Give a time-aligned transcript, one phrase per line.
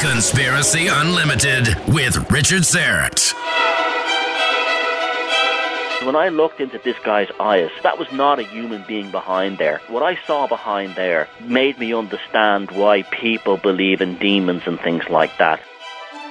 [0.00, 3.34] Conspiracy Unlimited with Richard Syrett.
[6.04, 9.80] When I looked into this guy's eyes, that was not a human being behind there.
[9.88, 15.08] What I saw behind there made me understand why people believe in demons and things
[15.08, 15.60] like that.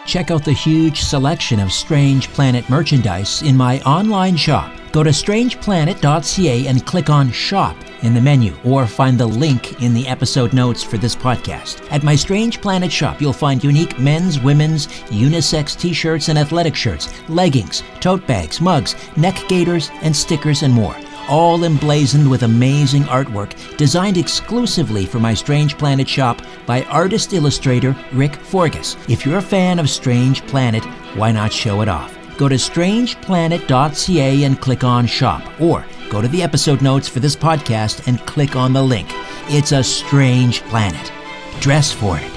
[0.07, 4.73] Check out the huge selection of Strange Planet merchandise in my online shop.
[4.93, 9.93] Go to strangeplanet.ca and click on Shop in the menu or find the link in
[9.93, 11.85] the episode notes for this podcast.
[11.91, 16.73] At my Strange Planet shop, you'll find unique men's, women's, unisex t shirts and athletic
[16.75, 20.95] shirts, leggings, tote bags, mugs, neck gaiters, and stickers, and more
[21.27, 27.95] all emblazoned with amazing artwork designed exclusively for my Strange Planet shop by artist illustrator
[28.11, 28.95] Rick Forgus.
[29.09, 30.83] If you're a fan of Strange Planet,
[31.15, 32.17] why not show it off?
[32.37, 37.35] Go to strangeplanet.ca and click on shop, or go to the episode notes for this
[37.35, 39.09] podcast and click on the link.
[39.49, 41.11] It's a strange planet.
[41.59, 42.36] Dress for it.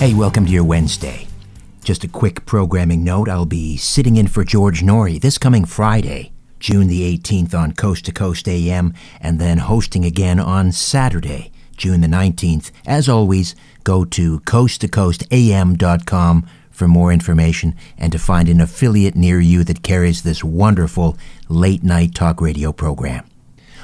[0.00, 1.28] Hey, welcome to your Wednesday.
[1.84, 6.32] Just a quick programming note I'll be sitting in for George Noory this coming Friday,
[6.58, 12.00] June the 18th on Coast to Coast AM, and then hosting again on Saturday, June
[12.00, 12.70] the 19th.
[12.86, 19.64] As always, go to coasttocoastam.com for more information and to find an affiliate near you
[19.64, 21.18] that carries this wonderful
[21.50, 23.29] late night talk radio program.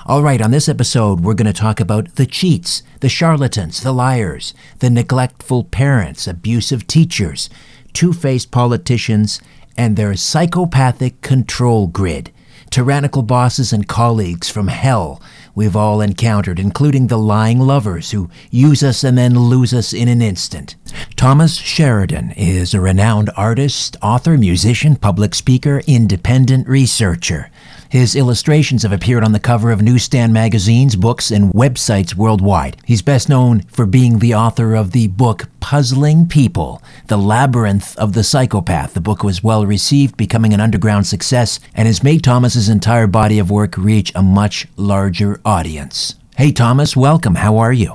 [0.08, 3.90] All right, on this episode, we're going to talk about the cheats, the charlatans, the
[3.90, 7.50] liars, the neglectful parents, abusive teachers,
[7.92, 9.40] two faced politicians,
[9.76, 12.30] and their psychopathic control grid.
[12.70, 15.20] Tyrannical bosses and colleagues from hell
[15.56, 20.06] we've all encountered, including the lying lovers who use us and then lose us in
[20.06, 20.76] an instant.
[21.16, 27.50] Thomas Sheridan is a renowned artist, author, musician, public speaker, independent researcher.
[27.96, 32.76] His illustrations have appeared on the cover of newsstand magazines, books, and websites worldwide.
[32.84, 38.12] He's best known for being the author of the book Puzzling People The Labyrinth of
[38.12, 38.92] the Psychopath.
[38.92, 43.38] The book was well received, becoming an underground success, and has made Thomas's entire body
[43.38, 46.16] of work reach a much larger audience.
[46.36, 47.36] Hey, Thomas, welcome.
[47.36, 47.94] How are you?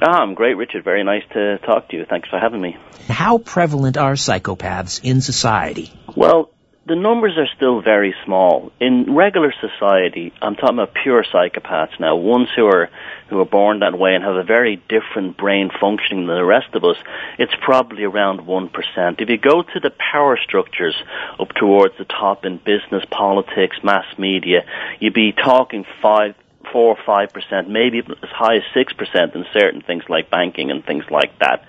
[0.00, 0.84] Ah, I'm great, Richard.
[0.84, 2.06] Very nice to talk to you.
[2.06, 2.78] Thanks for having me.
[3.10, 5.92] How prevalent are psychopaths in society?
[6.16, 6.48] Well,
[6.84, 8.72] the numbers are still very small.
[8.80, 12.90] In regular society, I'm talking about pure psychopaths now, ones who are
[13.28, 16.74] who are born that way and have a very different brain functioning than the rest
[16.74, 16.96] of us,
[17.38, 19.20] it's probably around 1%.
[19.22, 20.94] If you go to the power structures
[21.40, 24.66] up towards the top in business, politics, mass media,
[25.00, 26.34] you'd be talking 5
[26.70, 30.70] four or five percent, maybe as high as six percent in certain things like banking
[30.70, 31.64] and things like that.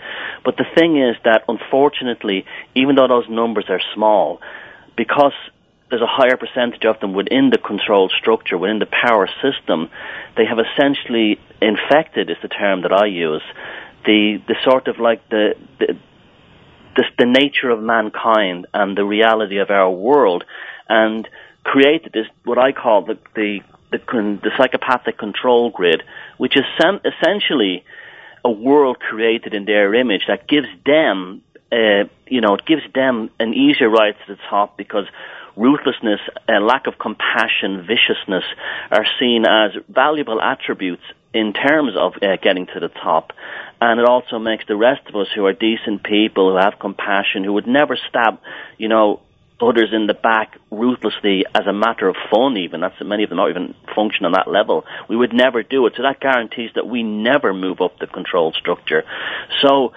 [0.45, 2.45] But the thing is that unfortunately,
[2.75, 4.39] even though those numbers are small,
[4.95, 5.33] because
[5.89, 9.89] there's a higher percentage of them within the control structure, within the power system,
[10.35, 13.43] they have essentially infected, is the term that I use,
[14.05, 15.97] the, the sort of like the, the,
[16.95, 20.43] the, the nature of mankind and the reality of our world
[20.89, 21.27] and
[21.63, 23.59] created this, what I call the, the,
[23.91, 26.03] the, the psychopathic control grid,
[26.37, 27.83] which is sem- essentially
[28.43, 33.31] a world created in their image that gives them, uh, you know, it gives them
[33.39, 35.05] an easier ride to the top because
[35.57, 38.43] ruthlessness, a lack of compassion, viciousness
[38.91, 41.03] are seen as valuable attributes
[41.33, 43.33] in terms of uh, getting to the top.
[43.81, 47.43] And it also makes the rest of us who are decent people, who have compassion,
[47.43, 48.39] who would never stab,
[48.77, 49.21] you know,
[49.59, 52.81] others in the back ruthlessly as a matter of fun even.
[52.81, 54.85] That's many of them don't even function on that level.
[55.09, 55.93] We would never do it.
[55.95, 59.03] So that guarantees that we never move up the control structure.
[59.61, 59.93] So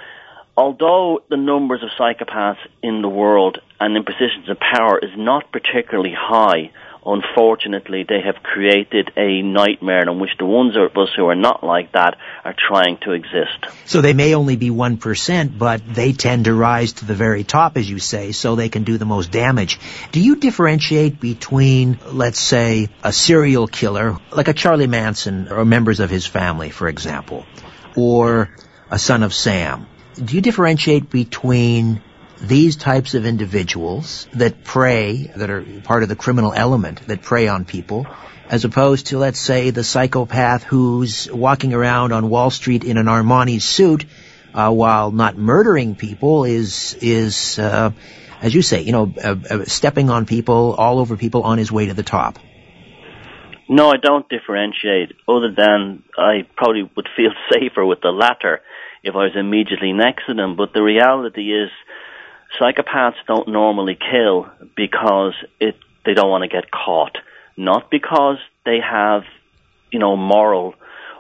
[0.56, 5.53] although the numbers of psychopaths in the world and in positions of power is not
[5.53, 6.70] particularly high,
[7.05, 11.62] unfortunately, they have created a nightmare in which the ones of us who are not
[11.62, 13.67] like that are trying to exist.
[13.85, 17.76] So they may only be 1%, but they tend to rise to the very top,
[17.76, 19.79] as you say, so they can do the most damage.
[20.11, 26.00] Do you differentiate between, let's say, a serial killer, like a Charlie Manson or members
[26.00, 27.47] of his family, for example,
[27.94, 28.50] or
[28.91, 29.87] a son of Sam?
[30.23, 32.01] Do you differentiate between
[32.41, 37.49] these types of individuals that prey, that are part of the criminal element, that prey
[37.49, 38.07] on people,
[38.49, 43.07] as opposed to, let's say, the psychopath who's walking around on Wall Street in an
[43.07, 44.07] Armani suit,
[44.55, 47.91] uh, while not murdering people, is is uh,
[48.41, 51.71] as you say, you know, uh, uh stepping on people, all over people, on his
[51.71, 52.39] way to the top.
[53.69, 55.12] No, I don't differentiate.
[55.29, 58.62] Other than I probably would feel safer with the latter
[59.06, 60.56] if I was immediately next to them.
[60.56, 61.70] But the reality is,
[62.61, 67.17] psychopaths don't normally kill because it they don't want to get caught,
[67.56, 69.23] not because they have,
[69.91, 70.75] you know, moral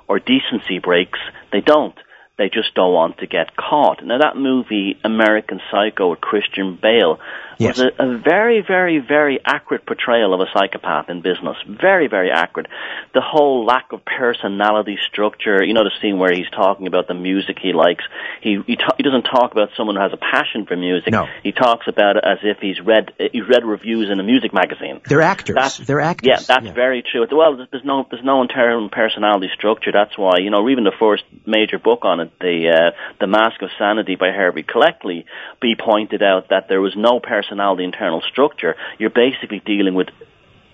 [0.08, 1.18] or decency breaks.
[1.52, 1.96] They don't.
[2.38, 4.04] They just don't want to get caught.
[4.04, 7.18] Now that movie, American Psycho with Christian Bale,
[7.58, 7.78] yes.
[7.78, 11.56] was a, a, very, very, very accurate portrayal of a psychopath in business.
[11.66, 12.68] Very, very accurate.
[13.14, 15.64] The whole lack of personality structure.
[15.64, 18.04] You know the scene where he's talking about the music he likes.
[18.42, 21.12] He he, ta- he doesn't talk about someone who has a passion for music.
[21.12, 21.26] No.
[21.42, 25.00] He talks about it as if he's read he's read reviews in a music magazine.
[25.08, 25.56] They're actors.
[25.56, 26.28] That's, They're actors.
[26.28, 26.72] Yeah, that's yeah.
[26.72, 27.26] very true.
[27.30, 29.92] Well, there's no there's no internal personality structure.
[29.92, 32.90] That's why you know even the first major book on it, the uh,
[33.20, 35.24] the Mask of Sanity by Hervey Cleckley,
[35.60, 40.08] be pointed out that there was no personality personality internal structure, you're basically dealing with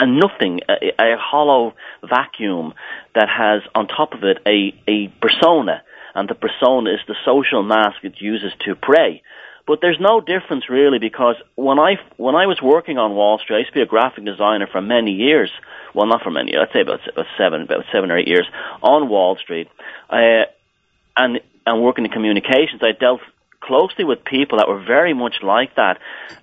[0.01, 1.75] a nothing, a, a hollow
[2.09, 2.75] vacuum
[3.15, 5.83] that has on top of it a, a persona,
[6.15, 9.23] and the persona is the social mask it uses to prey.
[9.65, 13.57] But there's no difference really because when I when I was working on Wall Street,
[13.57, 15.53] I used to be a graphic designer for many years.
[15.95, 16.57] Well, not for many.
[16.57, 18.49] I'd say about, about seven, about seven or eight years
[18.83, 19.69] on Wall Street,
[20.11, 20.51] uh,
[21.17, 22.83] and and working in communications.
[22.83, 23.21] I dealt
[23.61, 25.99] closely with people that were very much like that.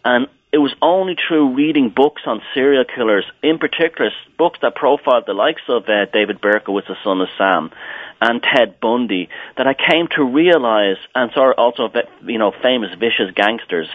[0.05, 5.25] And it was only through reading books on serial killers, in particular books that profiled
[5.27, 7.69] the likes of uh, David Berkowitz, the son of Sam,
[8.19, 11.91] and Ted Bundy, that I came to realize, and saw also
[12.25, 13.87] you know famous vicious gangsters,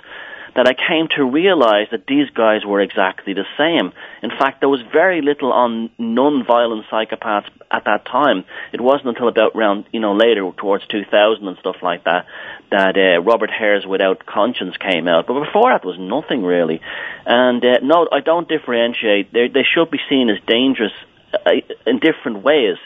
[0.57, 3.93] that I came to realize that these guys were exactly the same.
[4.23, 8.45] In fact, there was very little on non-violent psychopaths at that time.
[8.73, 12.27] It wasn't until about around, you know, later towards 2000 and stuff like that,
[12.71, 15.27] that uh, Robert Hare's Without Conscience came out.
[15.27, 16.81] But before that was nothing really.
[17.27, 19.33] And uh, no, I don't differentiate.
[19.33, 20.93] They, they should be seen as dangerous
[21.33, 21.51] uh,
[21.87, 22.77] in different ways.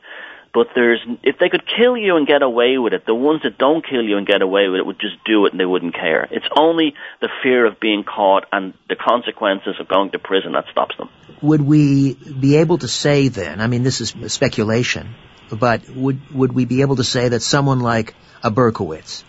[0.52, 3.58] But there's, if they could kill you and get away with it, the ones that
[3.58, 5.94] don't kill you and get away with it would just do it and they wouldn't
[5.94, 6.26] care.
[6.30, 10.64] It's only the fear of being caught and the consequences of going to prison that
[10.70, 11.10] stops them.
[11.42, 15.14] Would we be able to say then, I mean this is speculation,
[15.50, 19.24] but would, would we be able to say that someone like a Berkowitz,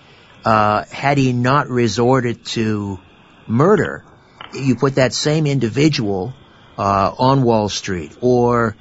[0.45, 2.99] uh, had he not resorted to
[3.45, 4.05] murder,
[4.53, 6.33] you put that same individual
[6.77, 8.75] uh, on Wall Street or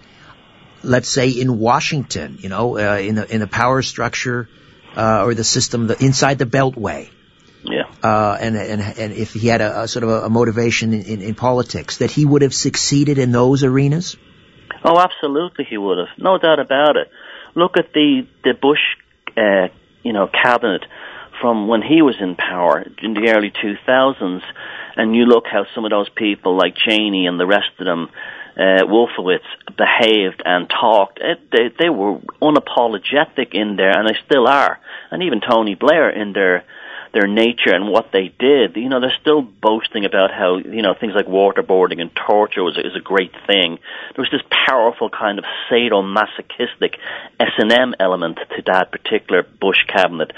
[0.88, 4.48] let's say in Washington, you know, uh, in the in the power structure
[4.96, 7.10] uh, or the system the, inside the Beltway.
[7.62, 7.84] Yeah.
[8.02, 11.02] Uh, and and and if he had a, a sort of a, a motivation in,
[11.02, 14.16] in, in, politics, that he would have succeeded in those arenas.
[14.84, 17.10] Oh, absolutely, he would have, no doubt about it.
[17.54, 18.80] Look at the the Bush,
[19.36, 19.68] uh,
[20.02, 20.84] you know, cabinet
[21.40, 24.42] from when he was in power in the early 2000s,
[24.96, 28.08] and you look how some of those people, like Cheney and the rest of them,
[28.58, 29.46] uh, Wolfowitz
[29.76, 34.80] behaved and talked, it, they, they were unapologetic in there, and they still are.
[35.10, 36.64] And even Tony Blair in their
[37.12, 40.94] their nature and what they did, you know, they're still boasting about how, you know,
[40.94, 43.78] things like waterboarding and torture was, is a great thing.
[44.14, 46.96] There was this powerful kind of sadomasochistic
[47.40, 50.32] S&M element to that particular Bush cabinet.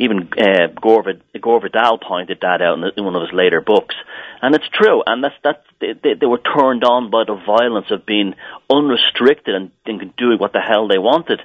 [0.00, 1.04] Even uh, Gore,
[1.40, 3.94] Gore Vidal pointed that out in, one of his later books,
[4.40, 5.02] and it's true.
[5.06, 8.34] And that's that's they, they were turned on by the violence of being
[8.70, 11.40] unrestricted and, and doing what the hell they wanted.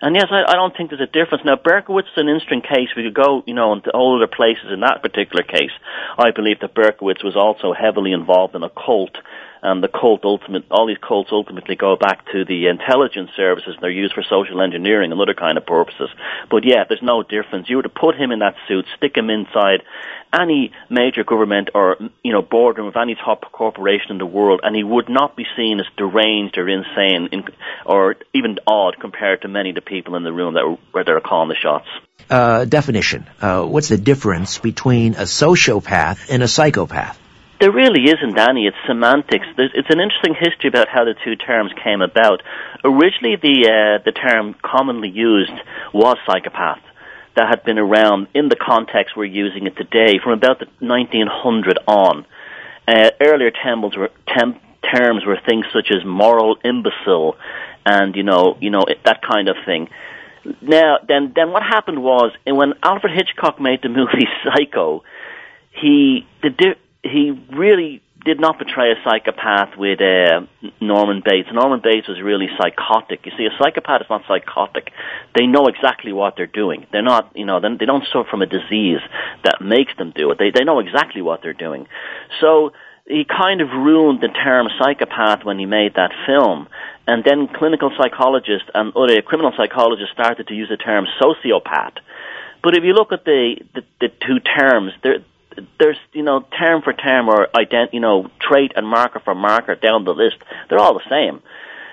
[0.00, 1.44] And yes, I, I don't think there's a difference.
[1.44, 2.88] Now, Berkowitz is an interesting case.
[2.96, 5.74] We could go, you know, into all other places in that particular case.
[6.16, 9.16] I believe that Berkowitz was also heavily involved in a cult
[9.62, 13.82] and the cult ultimate all these cults ultimately go back to the intelligence services and
[13.82, 16.10] they're used for social engineering and other kind of purposes.
[16.50, 17.68] But yeah there's no difference.
[17.68, 19.82] You were to put him in that suit stick him inside
[20.32, 24.76] any major government or you know boardroom of any top corporation in the world and
[24.76, 27.44] he would not be seen as deranged or insane in,
[27.86, 31.04] or even odd compared to many of the people in the room that were, where
[31.04, 31.86] they're calling the shots.
[32.30, 33.26] Uh, definition.
[33.40, 37.18] Uh, what's the difference between a sociopath and a psychopath
[37.60, 38.66] there really isn't any.
[38.66, 39.46] It's semantics.
[39.56, 42.42] There's, it's an interesting history about how the two terms came about.
[42.84, 45.52] Originally, the uh, the term commonly used
[45.92, 46.80] was psychopath.
[47.36, 51.78] That had been around in the context we're using it today from about the 1900
[51.86, 52.26] on.
[52.86, 57.36] Uh, earlier terms were, temp, terms were things such as moral imbecile,
[57.84, 59.88] and you know, you know that kind of thing.
[60.62, 65.02] Now, then, then what happened was when Alfred Hitchcock made the movie Psycho,
[65.72, 70.40] he the he really did not portray a psychopath with uh,
[70.80, 71.48] Norman Bates.
[71.52, 73.24] Norman Bates was really psychotic.
[73.24, 74.90] You see, a psychopath is not psychotic.
[75.34, 76.86] They know exactly what they're doing.
[76.92, 79.00] They're not, you know, they don't suffer from a disease
[79.44, 80.38] that makes them do it.
[80.38, 81.86] They they know exactly what they're doing.
[82.40, 82.72] So
[83.06, 86.68] he kind of ruined the term psychopath when he made that film.
[87.06, 91.96] And then clinical psychologists and other criminal psychologists started to use the term sociopath.
[92.62, 95.24] But if you look at the, the, the two terms, they're,
[95.78, 99.74] there's you know term for term or ident you know trait and marker for marker
[99.74, 100.36] down the list.
[100.68, 101.42] They're all the same.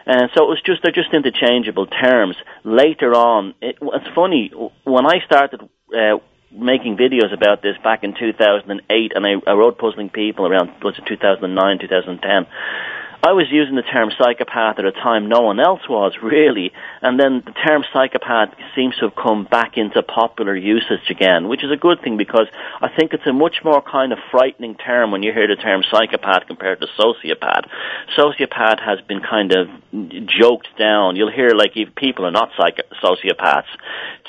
[0.08, 2.36] And so it was just they're just interchangeable terms.
[2.64, 4.52] Later on, it, it's funny
[4.84, 5.62] when I started
[5.94, 6.18] uh,
[6.52, 10.96] making videos about this back in 2008, and I, I wrote puzzling people around was
[10.98, 12.48] it 2009, 2010.
[13.26, 17.20] I was using the term psychopath at a time no one else was really, and
[17.20, 21.72] then the term psychopath seems to have come back into popular usage again, which is
[21.72, 22.46] a good thing because
[22.80, 25.82] I think it's a much more kind of frightening term when you hear the term
[25.90, 27.66] psychopath compared to sociopath.
[28.16, 29.70] Sociopath has been kind of
[30.30, 31.16] joked down.
[31.16, 33.74] You'll hear like if people are not psych- sociopaths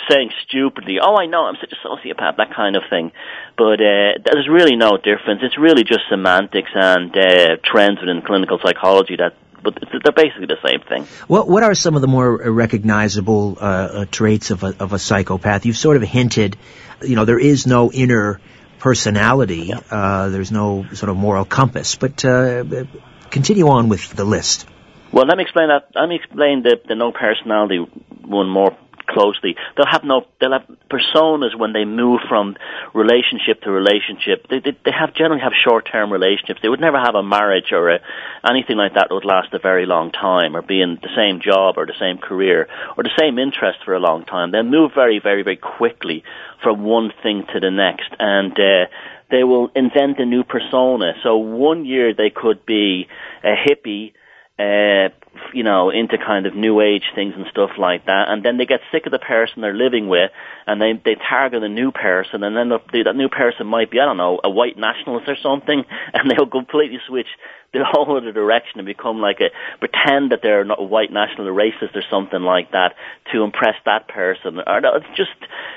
[0.08, 3.12] saying stupidly, "Oh, I know, I'm such a sociopath," that kind of thing.
[3.56, 5.40] But uh, there's really no difference.
[5.42, 10.58] It's really just semantics and uh, trends within clinical psychology that but they're basically the
[10.64, 11.06] same thing.
[11.26, 14.98] What What are some of the more recognizable uh, uh, traits of a, of a
[14.98, 15.66] psychopath?
[15.66, 16.56] You've sort of hinted,
[17.02, 18.40] you know, there is no inner
[18.78, 19.66] personality.
[19.66, 19.80] Yeah.
[19.90, 21.96] Uh, there's no sort of moral compass.
[21.96, 22.84] But uh,
[23.30, 24.66] continue on with the list.
[25.12, 25.88] Well, let me explain that.
[25.94, 27.78] Let me explain the, the no personality
[28.22, 29.56] one more closely.
[29.76, 32.56] They'll have no, they'll have personas when they move from
[32.94, 34.46] relationship to relationship.
[34.48, 36.60] They, they, they have generally have short-term relationships.
[36.62, 38.00] They would never have a marriage or a,
[38.48, 41.40] anything like that that would last a very long time or be in the same
[41.40, 44.50] job or the same career or the same interest for a long time.
[44.50, 46.24] They move very, very, very quickly
[46.62, 48.86] from one thing to the next and, uh,
[49.28, 51.14] they will invent a new persona.
[51.24, 53.08] So one year they could be
[53.42, 54.12] a hippie,
[54.58, 55.10] uh,
[55.52, 58.66] you know, into kind of new age things and stuff like that, and then they
[58.66, 60.30] get sick of the person they're living with,
[60.66, 64.00] and they they target a new person, and then the, that new person might be
[64.00, 67.28] I don't know a white nationalist or something, and they'll completely switch
[67.72, 71.50] the whole other direction and become like a pretend that they're not a white nationalist
[71.50, 72.94] or racist or something like that
[73.32, 74.60] to impress that person.
[74.66, 75.30] Or it's just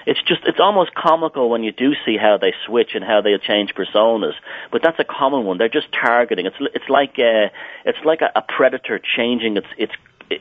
[0.06, 3.38] it's just it's almost comical when you do see how they switch and how they
[3.38, 4.34] change personas.
[4.72, 5.58] But that's a common one.
[5.58, 6.46] They're just targeting.
[6.46, 7.52] It's it's like a,
[7.86, 9.94] it's like a, a predator changing its its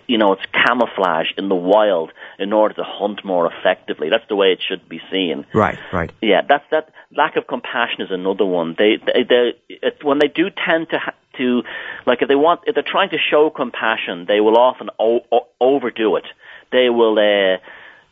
[0.06, 4.10] you know, it's camouflage in the wild in order to hunt more effectively.
[4.10, 5.46] That's the way it should be seen.
[5.54, 6.12] Right, right.
[6.20, 6.92] Yeah, that's that.
[7.16, 8.74] Lack of compassion is another one.
[8.78, 11.62] They, they, they it, when they do tend to ha- to,
[12.04, 15.46] like, if they want, if they're trying to show compassion, they will often o- o-
[15.60, 16.24] overdo it.
[16.70, 17.58] They will, uh,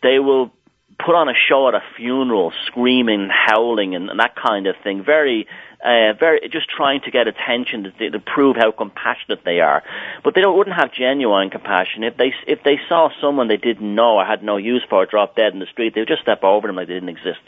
[0.02, 0.52] they will
[0.98, 5.04] put on a show at a funeral, screaming, howling, and, and that kind of thing.
[5.04, 5.46] Very
[5.84, 9.82] uh, very just trying to get attention to, to prove how compassionate they are.
[10.24, 13.94] But they don't, wouldn't have genuine compassion if they if they saw someone they didn't
[13.94, 15.94] know or had no use for drop dead in the street.
[15.94, 17.40] They would just step over them like they didn't exist.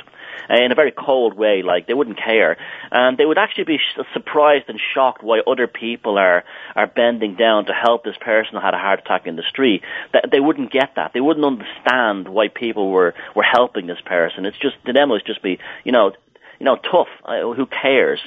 [0.51, 2.57] Uh, in a very cold way, like they wouldn't care,
[2.91, 7.35] and they would actually be sh- surprised and shocked why other people are are bending
[7.35, 9.83] down to help this person who had a heart attack in the street.
[10.13, 11.13] That they wouldn't get that.
[11.13, 14.47] They wouldn't understand why people were were helping this person.
[14.47, 16.13] It's just to them it just be you know
[16.59, 17.09] you know tough.
[17.25, 18.21] Uh, who cares?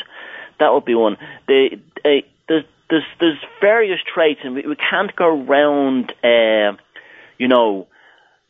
[0.60, 1.18] That would be one.
[1.48, 6.78] They, they there's there's there's various traits, and we, we can't go around, uh,
[7.40, 7.88] you know,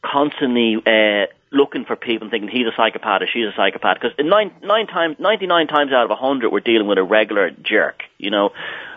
[0.04, 3.98] constantly uh, looking for people and thinking he's a psychopath or she's a psychopath.
[4.02, 7.04] Because nine nine times, ninety nine times out of a hundred, we're dealing with a
[7.04, 8.52] regular jerk, you know.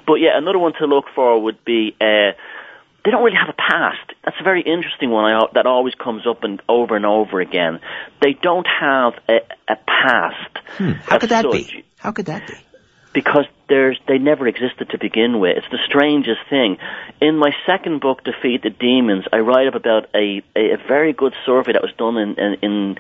[0.06, 1.94] But yeah, another one to look for would be.
[2.00, 2.32] Uh,
[3.04, 4.14] they don't really have a past.
[4.24, 7.80] That's a very interesting one I, that always comes up and over and over again.
[8.22, 10.58] They don't have a, a past.
[10.78, 10.92] Hmm.
[10.92, 11.52] How could that such.
[11.52, 11.84] be?
[11.98, 12.54] How could that be?
[13.14, 15.56] Because there's they never existed to begin with.
[15.56, 16.76] It's the strangest thing.
[17.20, 21.34] In my second book, Defeated Demons, I write up about a a, a very good
[21.46, 22.98] survey that was done in in, in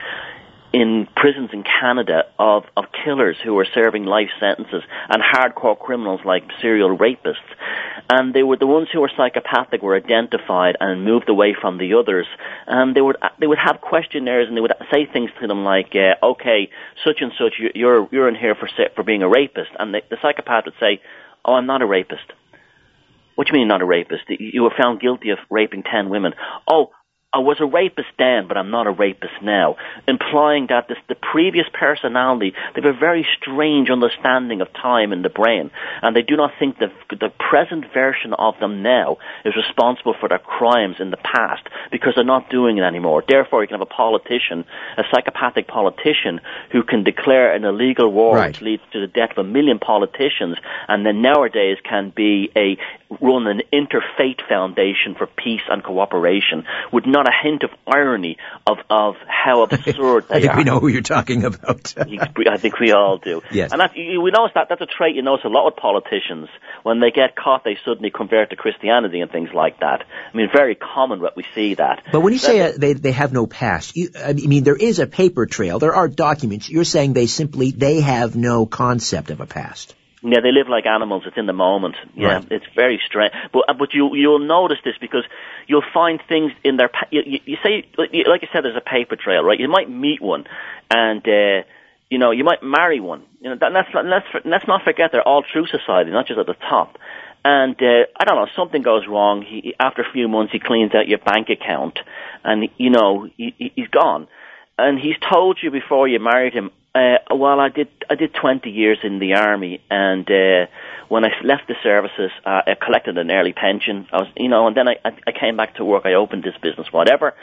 [0.74, 6.20] in prisons in Canada of, of killers who were serving life sentences and hardcore criminals
[6.24, 7.48] like serial rapists.
[8.10, 11.94] And they were the ones who were psychopathic were identified and moved away from the
[11.94, 12.26] others.
[12.66, 15.94] And they would they would have questionnaires and they would say things to them like,
[15.94, 16.68] uh, "Okay,
[17.04, 20.16] such and such, you're you're in here for for being a rapist," and the, the
[20.20, 21.00] psychopath would say,
[21.44, 22.32] "Oh, I'm not a rapist."
[23.36, 24.24] What do you mean not a rapist?
[24.28, 26.34] You were found guilty of raping ten women.
[26.68, 26.90] Oh,
[27.34, 29.74] I was a rapist then, but I'm not a rapist now,
[30.06, 35.22] implying that this, the previous personality, they have a very strange understanding of time in
[35.22, 39.56] the brain, and they do not think that the present version of them now is
[39.56, 43.24] responsible for their crimes in the past, because they're not doing it anymore.
[43.26, 44.64] Therefore, you can have a politician,
[44.96, 48.48] a psychopathic politician, who can declare an illegal war right.
[48.48, 52.78] which leads to the death of a million politicians, and then nowadays can be a
[53.20, 58.78] run an interfaith foundation for peace and cooperation with not a hint of irony of,
[58.90, 60.56] of how absurd I think are.
[60.56, 61.94] we know who you're talking about.
[61.98, 63.42] I think we all do.
[63.50, 63.72] Yes.
[63.72, 66.48] And that, we notice that that's a trait you notice a lot with politicians.
[66.82, 70.04] When they get caught, they suddenly convert to Christianity and things like that.
[70.32, 72.02] I mean, very common that we see that.
[72.12, 74.98] But when you say uh, they, they have no past, you, I mean, there is
[74.98, 75.78] a paper trail.
[75.78, 76.68] There are documents.
[76.68, 79.94] You're saying they simply, they have no concept of a past.
[80.26, 81.24] Yeah, they live like animals.
[81.26, 81.96] It's in the moment.
[82.14, 82.46] Yeah, right.
[82.50, 83.34] it's very strange.
[83.52, 85.24] But uh, but you you'll notice this because
[85.66, 86.90] you'll find things in their.
[87.10, 89.60] You, you say like you said, there's a paper trail, right?
[89.60, 90.44] You might meet one,
[90.90, 91.66] and uh,
[92.08, 93.24] you know you might marry one.
[93.42, 96.46] You know, that, let's let's let's not forget they're all through society, not just at
[96.46, 96.96] the top.
[97.44, 99.42] And uh, I don't know, something goes wrong.
[99.42, 101.98] He, after a few months, he cleans out your bank account,
[102.42, 104.26] and you know he, he's gone.
[104.78, 107.88] And he's told you before you married him, uh, well, I did.
[108.08, 110.66] I did 20 years in the army, and uh,
[111.08, 114.06] when I left the services, uh, I collected an early pension.
[114.12, 116.06] I was, you know, and then I, I came back to work.
[116.06, 117.34] I opened this business, whatever,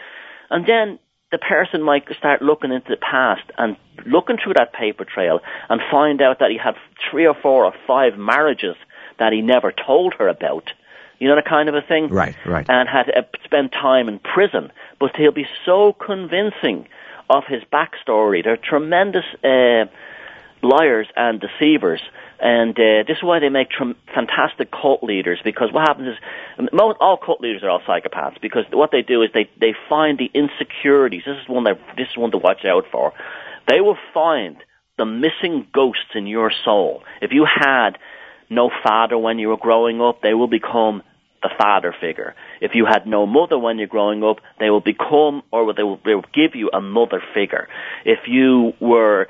[0.49, 0.99] and then
[1.31, 5.81] the person might start looking into the past and looking through that paper trail and
[5.89, 6.75] find out that he had
[7.09, 8.75] three or four or five marriages
[9.19, 10.71] that he never told her about.
[11.19, 12.07] You know, the kind of a thing.
[12.09, 12.65] Right, right.
[12.69, 16.87] And had uh, spent time in prison, but he'll be so convincing
[17.31, 18.43] of his backstory.
[18.43, 19.85] They're tremendous uh,
[20.61, 22.01] liars and deceivers.
[22.39, 25.39] And uh, this is why they make tr- fantastic cult leaders.
[25.43, 28.41] Because what happens is, most, all cult leaders are all psychopaths.
[28.41, 31.23] Because what they do is they they find the insecurities.
[31.25, 33.13] This is one that this is one to watch out for.
[33.67, 34.57] They will find
[34.97, 37.03] the missing ghosts in your soul.
[37.21, 37.91] If you had
[38.49, 41.03] no father when you were growing up, they will become
[41.41, 42.35] the father figure.
[42.59, 45.99] If you had no mother when you're growing up, they will become or they will,
[46.05, 47.67] they will give you a mother figure.
[48.05, 49.27] If you were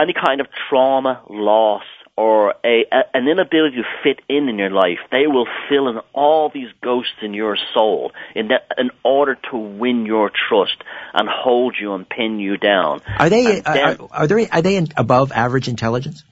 [0.00, 1.84] any kind of trauma, loss,
[2.16, 6.00] or a, a, an inability to fit in in your life, they will fill in
[6.12, 10.76] all these ghosts in your soul in that, in order to win your trust
[11.14, 13.00] and hold you and pin you down.
[13.18, 16.24] Are they uh, then, are, are, they are they above average intelligence?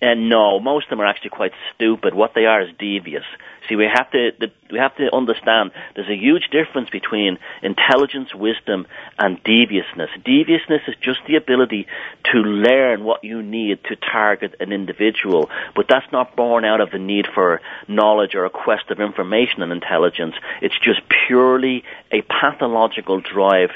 [0.00, 2.14] And no, most of them are actually quite stupid.
[2.14, 3.24] What they are is devious.
[3.68, 4.30] See, we have to
[4.70, 8.86] we have to understand there's a huge difference between intelligence, wisdom,
[9.18, 10.10] and deviousness.
[10.24, 11.86] Deviousness is just the ability
[12.32, 16.90] to learn what you need to target an individual, but that's not born out of
[16.90, 20.34] the need for knowledge or a quest of information and intelligence.
[20.62, 21.82] It's just purely
[22.12, 23.70] a pathological drive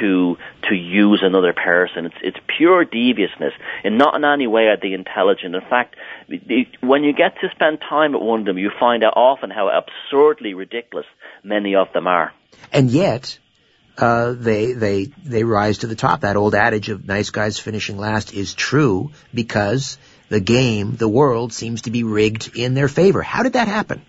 [0.00, 0.36] to
[0.68, 2.06] to use another person.
[2.06, 5.54] It's it's pure deviousness, and not in any way are they intelligent.
[5.54, 5.96] In fact,
[6.80, 9.68] when you get to spend time with one of them, you find out often how
[9.68, 11.06] absurdly ridiculous
[11.42, 12.32] many of them are.
[12.72, 13.38] And yet,
[13.98, 16.22] uh, they they they rise to the top.
[16.22, 21.52] That old adage of "nice guys finishing last" is true because the game, the world,
[21.52, 23.22] seems to be rigged in their favor.
[23.22, 24.02] How did that happen?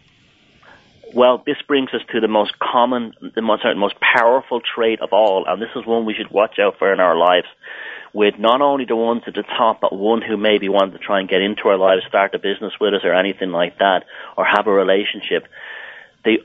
[1.15, 5.13] Well, this brings us to the most common, the most, sorry, most powerful trait of
[5.13, 7.47] all, and this is one we should watch out for in our lives.
[8.15, 11.19] with not only the ones at the top, but one who maybe wanted to try
[11.19, 14.05] and get into our lives, start a business with us or anything like that,
[14.37, 15.45] or have a relationship.
[16.23, 16.37] They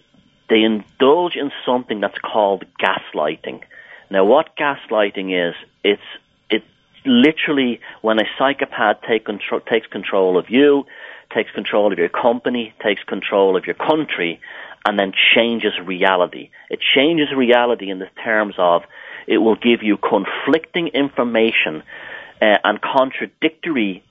[0.49, 3.63] they indulge in something that's called gaslighting.
[4.11, 5.55] Now, what gaslighting is,
[5.85, 6.03] it's
[6.51, 6.67] it's
[7.07, 10.87] literally when a psychopath take control, takes control of you,
[11.35, 14.41] takes control of your company, takes control of your country,
[14.87, 16.51] and then changes reality.
[16.71, 18.83] It changes reality in the terms of
[19.27, 21.83] it will give you conflicting information
[22.41, 24.03] uh, and contradictory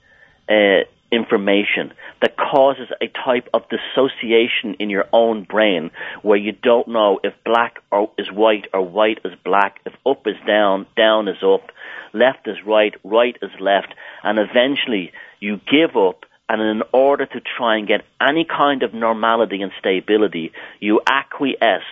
[0.48, 5.90] uh, information that causes a type of dissociation in your own brain
[6.22, 7.82] where you don't know if black
[8.16, 11.70] is white or white is black, if up is down, down is up,
[12.12, 17.40] left is right, right is left, and eventually you give up and in order to
[17.56, 21.84] try and get any kind of normality and stability, you acquiesce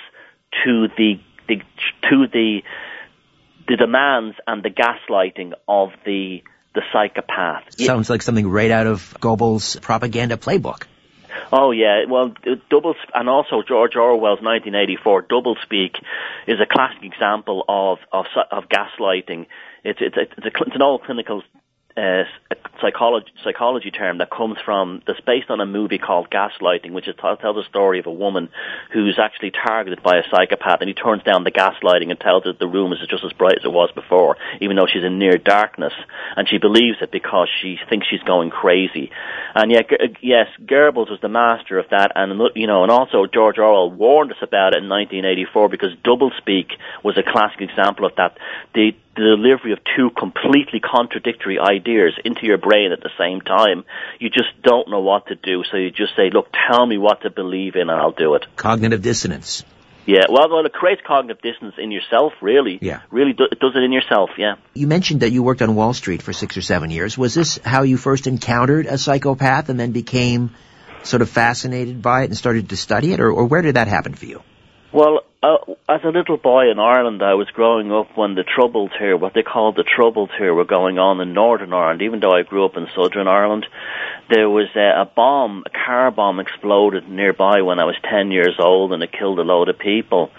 [0.64, 1.56] to the, the
[2.10, 2.62] to the
[3.68, 6.42] the demands and the gaslighting of the
[6.74, 7.64] the psychopath.
[7.78, 10.86] Sounds like something right out of Goebbels' propaganda playbook.
[11.52, 12.34] Oh yeah, well,
[12.68, 15.94] double and also George Orwell's 1984 doublespeak
[16.48, 19.46] is a classic example of of, of gaslighting.
[19.84, 21.42] It's it's it's, a, it's an old clinical
[21.96, 22.24] uh,
[22.80, 27.16] psychology psychology term that comes from that's based on a movie called Gaslighting, which is,
[27.16, 28.48] tells a story of a woman
[28.92, 32.52] who's actually targeted by a psychopath, and he turns down the gaslighting and tells her
[32.52, 35.38] the room is just as bright as it was before, even though she's in near
[35.38, 35.92] darkness,
[36.36, 39.10] and she believes it because she thinks she's going crazy.
[39.54, 39.86] And yet,
[40.22, 44.30] yes, Goebbels was the master of that, and you know, and also George Orwell warned
[44.32, 46.70] us about it in 1984 because doublespeak
[47.02, 48.38] was a classic example of that.
[48.74, 53.84] The the delivery of two completely contradictory ideas into your brain at the same time,
[54.18, 55.64] you just don't know what to do.
[55.70, 58.46] So you just say, look, tell me what to believe in and I'll do it.
[58.56, 59.64] Cognitive dissonance.
[60.06, 62.78] Yeah, well, well, it creates cognitive dissonance in yourself, really.
[62.80, 63.02] Yeah.
[63.10, 64.54] Really, do, it does it in yourself, yeah.
[64.72, 67.18] You mentioned that you worked on Wall Street for six or seven years.
[67.18, 70.54] Was this how you first encountered a psychopath and then became
[71.02, 73.86] sort of fascinated by it and started to study it, or, or where did that
[73.86, 74.42] happen for you?
[74.90, 78.90] Well, uh, as a little boy in Ireland, I was growing up when the Troubles
[78.98, 82.00] here, what they called the Troubles here, were going on in Northern Ireland.
[82.00, 83.66] Even though I grew up in Southern Ireland,
[84.30, 88.56] there was uh, a bomb, a car bomb exploded nearby when I was 10 years
[88.58, 90.30] old and it killed a load of people.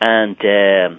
[0.00, 0.96] And, uh,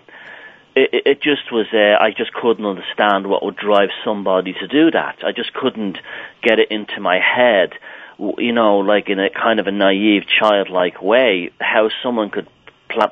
[0.75, 4.91] it, it just was, uh, I just couldn't understand what would drive somebody to do
[4.91, 5.17] that.
[5.25, 5.97] I just couldn't
[6.43, 7.73] get it into my head,
[8.37, 12.47] you know, like in a kind of a naive, childlike way, how someone could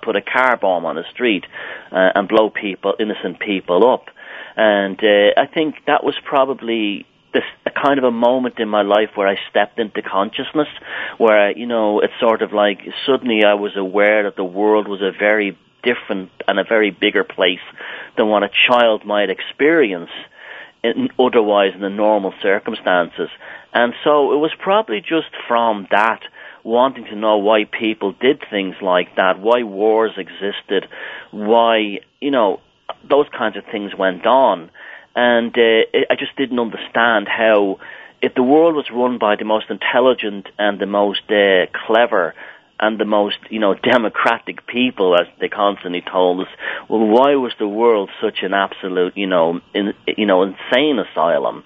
[0.01, 1.45] put a car bomb on a street
[1.91, 4.05] uh, and blow people, innocent people up.
[4.55, 8.81] And uh, I think that was probably this a kind of a moment in my
[8.81, 10.67] life where I stepped into consciousness,
[11.17, 15.01] where you know it's sort of like suddenly I was aware that the world was
[15.01, 17.65] a very different and a very bigger place
[18.17, 20.09] than what a child might experience
[20.83, 23.29] in, otherwise in the normal circumstances.
[23.73, 26.21] And so it was probably just from that
[26.67, 30.86] wanting to know why people did things like that, why wars existed,
[31.32, 32.60] why, you know,
[33.10, 34.69] those kinds of things went on.
[35.15, 37.80] And uh, I just didn't understand how,
[38.21, 42.36] if the world was run by the most intelligent and the most uh, clever
[42.79, 46.47] and the most, you know, democratic people, as they constantly told us,
[46.89, 51.63] well, why was the world such an absolute, you know, in, you know, insane asylum?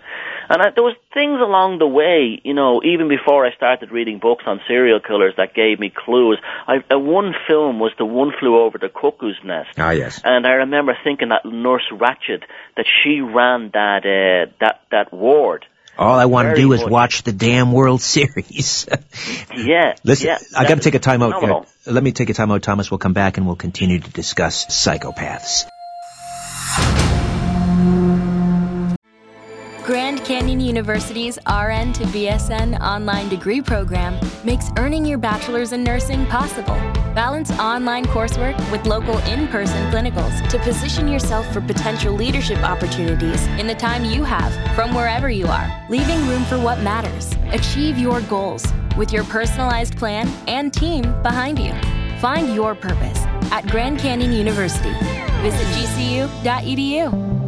[0.49, 4.19] And I, there was things along the way, you know, even before I started reading
[4.19, 6.39] books on serial killers that gave me clues.
[6.67, 9.69] I, uh, one film was the one flew over the cuckoo's nest.
[9.77, 10.21] Ah, yes.
[10.23, 12.43] And I remember thinking that Nurse Ratched,
[12.75, 15.65] that she ran that uh, that that ward
[15.97, 18.87] all I want to do is watch the damn World Series.
[19.55, 19.95] yeah.
[20.03, 21.43] Listen, yeah, I got to take a time out.
[21.43, 22.89] Uh, let me take a time out, Thomas.
[22.89, 25.67] We'll come back and we'll continue to discuss psychopaths.
[29.83, 36.25] Grand Canyon University's RN to BSN online degree program makes earning your bachelor's in nursing
[36.27, 37.00] possible.
[37.13, 43.45] Balance online coursework with local in person clinicals to position yourself for potential leadership opportunities
[43.59, 47.35] in the time you have from wherever you are, leaving room for what matters.
[47.51, 51.73] Achieve your goals with your personalized plan and team behind you.
[52.19, 53.19] Find your purpose
[53.51, 54.93] at Grand Canyon University.
[55.41, 57.40] Visit gcu.edu.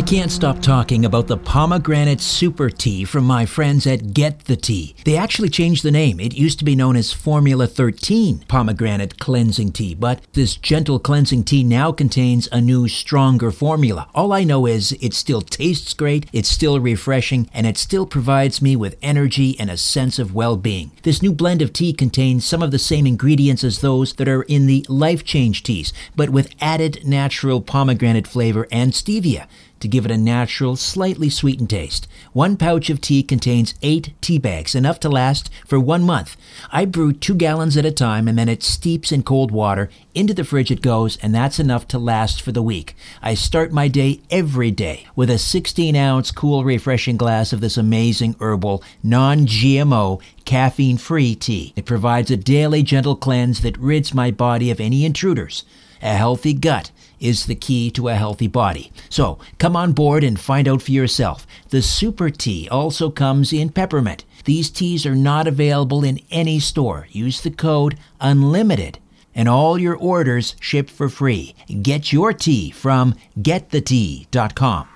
[0.00, 4.56] I can't stop talking about the pomegranate super tea from my friends at Get the
[4.56, 4.96] Tea.
[5.04, 6.18] They actually changed the name.
[6.18, 11.44] It used to be known as Formula 13 pomegranate cleansing tea, but this gentle cleansing
[11.44, 14.08] tea now contains a new, stronger formula.
[14.14, 18.62] All I know is it still tastes great, it's still refreshing, and it still provides
[18.62, 20.92] me with energy and a sense of well being.
[21.02, 24.44] This new blend of tea contains some of the same ingredients as those that are
[24.44, 29.46] in the Life Change teas, but with added natural pomegranate flavor and stevia
[29.80, 32.06] to give it a natural, slightly sweetened taste.
[32.32, 36.36] One pouch of tea contains eight tea bags, enough to last for one month.
[36.70, 39.90] I brew two gallons at a time and then it steeps in cold water.
[40.14, 42.96] Into the fridge it goes, and that's enough to last for the week.
[43.22, 47.76] I start my day every day with a 16 ounce cool, refreshing glass of this
[47.76, 51.72] amazing herbal, non GMO, caffeine free tea.
[51.76, 55.62] It provides a daily gentle cleanse that rids my body of any intruders.
[56.02, 58.90] A healthy gut is the key to a healthy body.
[59.08, 61.46] So come on board and find out for yourself.
[61.68, 64.24] The Super Tea also comes in peppermint.
[64.44, 67.06] These teas are not available in any store.
[67.12, 68.98] Use the code UNLIMITED
[69.36, 71.54] and all your orders shipped for free.
[71.80, 74.88] Get your tea from getthetea.com.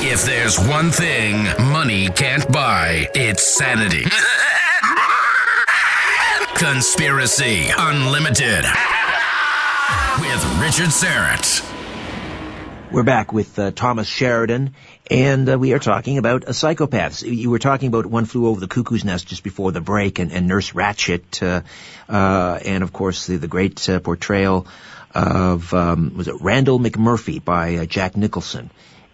[0.00, 4.04] If there's one thing money can't buy, it's sanity.
[6.54, 8.64] Conspiracy Unlimited
[10.20, 11.64] with Richard Syrett.
[12.90, 14.74] We're back with uh, Thomas Sheridan,
[15.10, 17.22] and uh, we are talking about uh, psychopaths.
[17.22, 20.32] You were talking about One Flew Over the Cuckoo's Nest just before the break, and,
[20.32, 21.60] and Nurse Ratched, uh,
[22.10, 24.66] uh, and of course the, the great uh, portrayal
[25.14, 28.70] of um, was it Randle McMurphy by Jack Nicholson.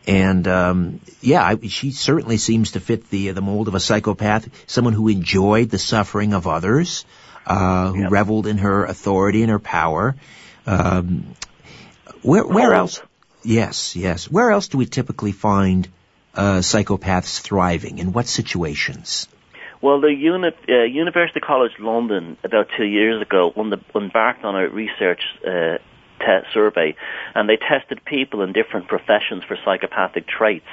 [0.07, 4.49] And um, yeah, I, she certainly seems to fit the the mold of a psychopath,
[4.67, 7.07] someone who enjoyed the suffering of others,
[7.47, 8.11] who yep.
[8.11, 10.15] reveled in her authority and her power,
[10.67, 11.35] um,
[12.23, 13.03] where, where else?
[13.43, 14.31] Yes, yes.
[14.31, 15.89] Where else do we typically find
[16.35, 17.99] uh, psychopaths thriving?
[17.99, 19.29] In what situations?
[19.83, 23.53] Well, the uh, University College London about two years ago
[23.95, 25.77] embarked on a research uh,
[26.21, 26.95] te- survey,
[27.35, 30.71] and they tested people in different professions for psychopathic traits,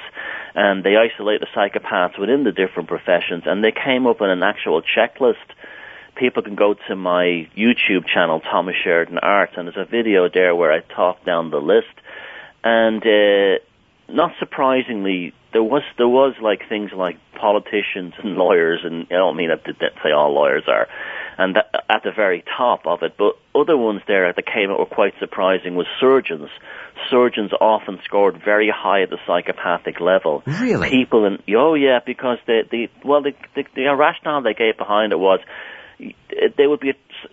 [0.54, 4.42] and they isolated the psychopaths within the different professions, and they came up with an
[4.42, 5.36] actual checklist
[6.16, 10.54] people can go to my YouTube channel, Thomas Sheridan Arts, and there's a video there
[10.54, 11.94] where I talk down the list.
[12.62, 13.58] And uh,
[14.08, 19.36] not surprisingly, there was there was like things like politicians and lawyers, and I don't
[19.36, 20.86] mean that to say all lawyers are,
[21.38, 23.14] and that, at the very top of it.
[23.16, 26.48] But other ones there that came out were quite surprising was surgeons.
[27.10, 30.42] Surgeons often scored very high at the psychopathic level.
[30.46, 30.90] Really?
[30.90, 35.12] People and oh yeah, because the the well the the, the rationale they gave behind
[35.12, 35.40] it was
[36.56, 36.92] they would be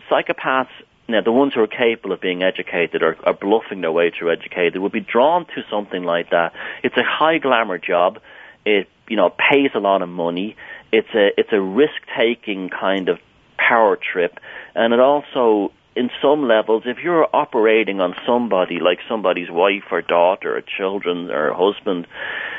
[0.10, 0.70] psychopaths.
[1.08, 4.32] Now, the ones who are capable of being educated or are bluffing their way through
[4.32, 6.54] educated would be drawn to something like that.
[6.84, 8.20] It's a high glamour job.
[8.66, 10.56] It you know pays a lot of money.
[10.92, 13.20] It's a it's a risk taking kind of
[13.69, 14.39] power trip,
[14.75, 20.01] and it also in some levels, if you're operating on somebody like somebody's wife or
[20.01, 22.08] daughter or children or husband,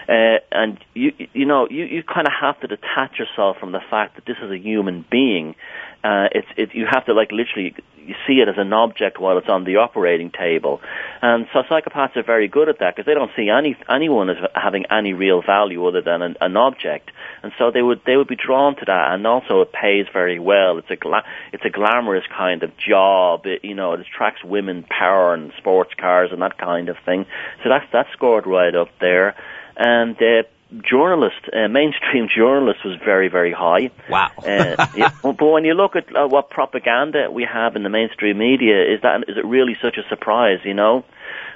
[0.08, 3.80] uh, and you you know you you kind of have to detach yourself from the
[3.90, 5.54] fact that this is a human being
[6.02, 9.36] uh, it's it, you have to like literally you see it as an object while
[9.36, 10.80] it's on the operating table,
[11.20, 14.38] and so psychopaths are very good at that because they don't see any anyone as
[14.54, 17.10] having any real value other than an, an object,
[17.42, 20.38] and so they would they would be drawn to that, and also it pays very
[20.38, 20.78] well.
[20.78, 23.46] It's a gla- it's a glamorous kind of job.
[23.46, 27.26] It, you know, it attracts women, power, and sports cars and that kind of thing.
[27.62, 29.34] So that's that's scored right up there,
[29.76, 30.16] and.
[30.16, 30.42] Uh,
[30.88, 33.90] journalist, uh, mainstream journalist was very, very high.
[34.08, 34.30] Wow.
[34.38, 38.38] uh, yeah, but when you look at uh, what propaganda we have in the mainstream
[38.38, 40.60] media, is that is it really such a surprise?
[40.64, 41.04] You know,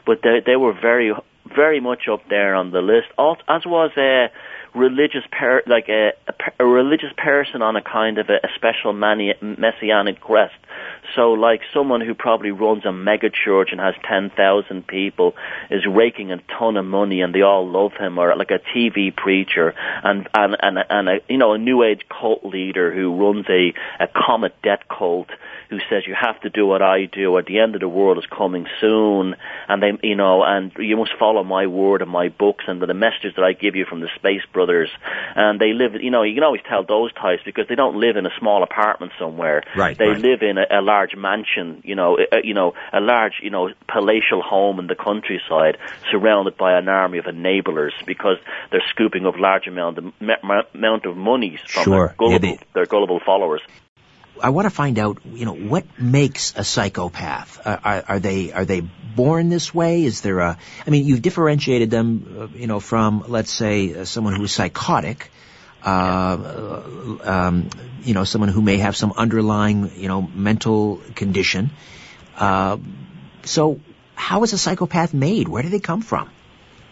[0.04, 1.12] but they they were very,
[1.54, 3.06] very much up there on the list.
[3.48, 4.32] As was a
[4.74, 8.92] religious per, like a, a, a religious person on a kind of a, a special
[8.92, 10.54] mani- messianic quest.
[11.14, 15.34] So, like someone who probably runs a mega church and has 10,000 people
[15.70, 19.14] is raking a ton of money and they all love him, or like a TV
[19.14, 23.46] preacher and, and, and, and a, you know, a new age cult leader who runs
[23.48, 25.28] a, a comet debt cult
[25.70, 28.18] who says you have to do what I do or the end of the world
[28.18, 29.34] is coming soon
[29.68, 32.92] and they, you know, and you must follow my word and my books and the
[32.94, 34.63] messages that I give you from the Space Brothers.
[35.36, 38.16] And they live, you know, you can always tell those types because they don't live
[38.16, 39.62] in a small apartment somewhere.
[39.76, 39.96] Right.
[39.96, 40.18] They right.
[40.18, 43.70] live in a, a large mansion, you know, a, you know, a large, you know,
[43.88, 45.78] palatial home in the countryside,
[46.10, 48.38] surrounded by an army of enablers because
[48.70, 50.12] they're scooping up large amount of
[50.74, 52.06] amount of monies from sure.
[52.08, 53.60] their gullible, yeah, they, their gullible followers.
[54.40, 57.60] I want to find out, you know, what makes a psychopath?
[57.64, 60.04] Uh, are, are, they are they born this way?
[60.04, 60.58] Is there a?
[60.86, 65.30] I mean, you've differentiated them, uh, you know, from let's say uh, someone who's psychotic,
[65.82, 66.82] uh,
[67.22, 67.70] um,
[68.02, 71.70] you know, someone who may have some underlying, you know, mental condition.
[72.36, 72.78] Uh,
[73.44, 73.80] so,
[74.14, 75.48] how is a psychopath made?
[75.48, 76.30] Where do they come from?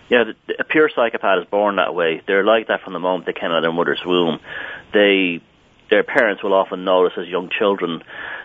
[0.08, 0.24] Yeah,
[0.58, 2.20] a pure psychopath is born that way.
[2.26, 4.40] They're like that from the moment they came out of their mother's womb.
[4.92, 5.40] They
[5.92, 8.00] their parents will often notice as young children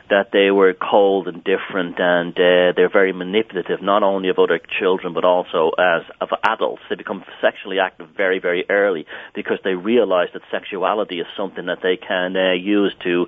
[0.10, 4.60] that they were cold and different and uh, they're very manipulative not only of other
[4.80, 6.82] children but also as of adults.
[6.90, 11.80] They become sexually active very very early because they realize that sexuality is something that
[11.82, 13.28] they can uh, use to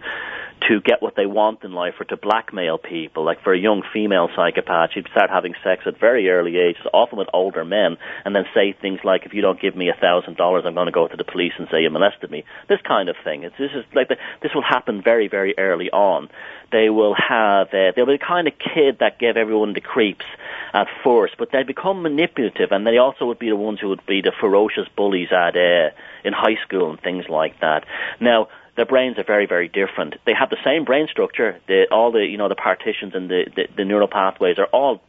[0.67, 3.23] to get what they want in life or to blackmail people.
[3.23, 7.17] Like for a young female psychopath, she'd start having sex at very early ages, often
[7.17, 10.37] with older men, and then say things like, "If you don't give me a thousand
[10.37, 13.09] dollars, I'm going to go to the police and say you molested me." This kind
[13.09, 13.43] of thing.
[13.43, 16.29] It's, this is like the, this will happen very very early on.
[16.71, 20.25] They will have uh, they'll be the kind of kid that gave everyone the creeps
[20.73, 24.05] at first, but they become manipulative, and they also would be the ones who would
[24.05, 25.89] be the ferocious bullies at uh,
[26.23, 27.85] in high school and things like that.
[28.19, 30.15] Now their brains are very, very different.
[30.25, 31.59] They have the same brain structure.
[31.67, 35.01] The, all the, you know, the partitions and the, the, the neural pathways are all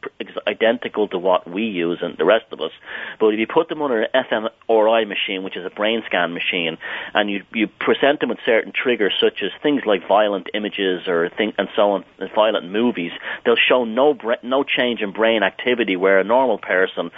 [0.44, 2.72] identical to what we use and the rest of us.
[3.20, 6.78] But if you put them on an fMRI machine, which is a brain scan machine,
[7.14, 11.28] and you, you present them with certain triggers such as things like violent images or
[11.28, 12.04] thing, and so on,
[12.34, 13.12] violent movies,
[13.44, 17.12] they'll show no, no change in brain activity where a normal person,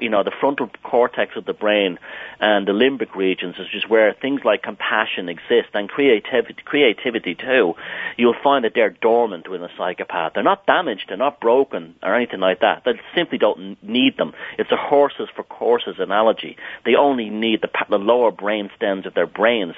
[0.00, 2.00] you know, the frontal cortex of the brain
[2.40, 7.74] and the limbic regions is just where things like compassion exist and creativity, creativity too,
[8.16, 10.32] you'll find that they're dormant within a psychopath.
[10.34, 12.82] They're not damaged, they're not broken or anything like that.
[12.84, 14.32] They simply don't need them.
[14.58, 16.56] It's a horses for courses analogy.
[16.84, 19.74] They only need the, the lower brain stems of their brains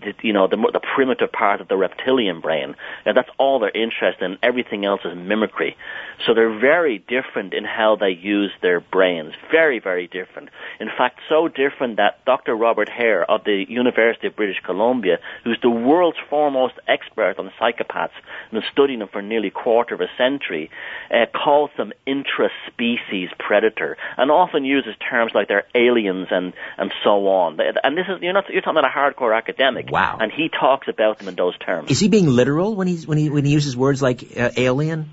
[0.00, 2.74] the, you know, the, the primitive part of the reptilian brain.
[3.04, 4.38] And that's all they're interested in.
[4.42, 5.76] Everything else is mimicry.
[6.24, 9.34] So they're very different in how they use their brains.
[9.50, 10.50] Very, very different.
[10.80, 12.54] In fact, so different that Dr.
[12.54, 18.10] Robert Hare of the University of British Columbia, who's the world's foremost expert on psychopaths
[18.50, 20.70] and has studied them for nearly a quarter of a century,
[21.10, 27.28] uh, calls them intraspecies predator and often uses terms like they're aliens and, and so
[27.28, 27.58] on.
[27.82, 29.85] And this is, you're not, you're talking about a hardcore academic.
[29.90, 30.18] Wow.
[30.20, 31.90] And he talks about them in those terms.
[31.90, 35.10] Is he being literal when he's when he when he uses words like uh, alien?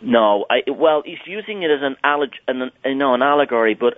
[0.00, 3.94] No, I, well, he's using it as an, alleg- an you know an allegory, but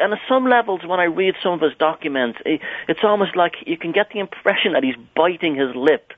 [0.00, 3.52] uh, on some levels, when I read some of his documents, it, it's almost like
[3.66, 6.12] you can get the impression that he's biting his lip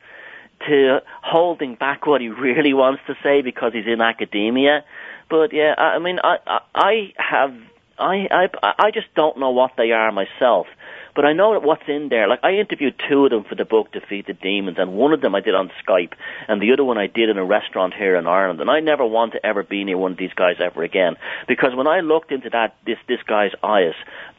[0.66, 4.84] to holding back what he really wants to say because he's in academia.
[5.28, 7.54] But yeah, I, I mean, I, I, I have,
[7.98, 10.66] I, I, I just don't know what they are myself.
[11.14, 12.26] But I know what's in there.
[12.26, 15.34] Like I interviewed two of them for the book Defeated Demons, and one of them
[15.34, 16.12] I did on Skype,
[16.48, 18.60] and the other one I did in a restaurant here in Ireland.
[18.60, 21.74] And I never want to ever be near one of these guys ever again because
[21.74, 23.94] when I looked into that this this guy's eyes,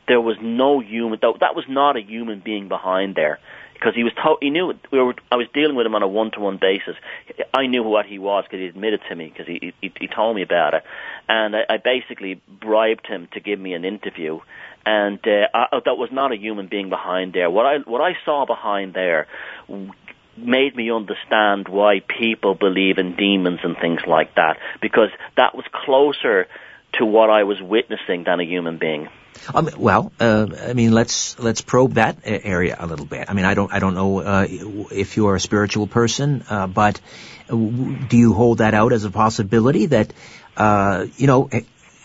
[0.07, 1.19] there was no human.
[1.21, 3.39] That, that was not a human being behind there
[3.83, 6.07] because he was to- he knew we were I was dealing with him on a
[6.07, 6.95] one to one basis.
[7.53, 10.37] I knew what he was because he admitted to me because he, he he told
[10.37, 10.83] me about it,
[11.27, 14.39] and I, I basically bribed him to give me an interview
[14.85, 17.49] and uh, I, that was not a human being behind there.
[17.49, 19.27] What I what I saw behind there
[20.37, 25.65] made me understand why people believe in demons and things like that because that was
[25.71, 26.47] closer
[26.93, 29.09] to what I was witnessing than a human being.
[29.53, 33.29] Um, well, uh, I mean, let's let's probe that area a little bit.
[33.29, 37.01] I mean, I don't I don't know uh, if you're a spiritual person, uh, but
[37.47, 40.13] do you hold that out as a possibility that
[40.55, 41.49] uh, you know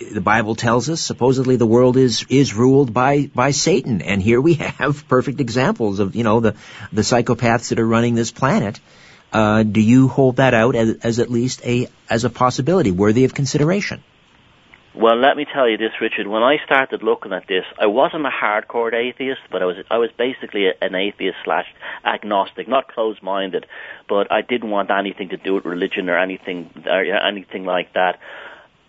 [0.01, 4.41] the Bible tells us supposedly the world is is ruled by by Satan, and here
[4.41, 6.55] we have perfect examples of you know the
[6.93, 8.81] the psychopaths that are running this planet.
[9.31, 13.25] Uh, do you hold that out as, as at least a as a possibility worthy
[13.25, 14.03] of consideration?
[14.99, 16.27] Well, let me tell you this, Richard.
[16.27, 19.99] When I started looking at this, I wasn't a hardcore atheist, but I was I
[19.99, 21.67] was basically an atheist slash
[22.05, 23.65] agnostic, not closed minded,
[24.09, 28.19] but I didn't want anything to do with religion or anything or anything like that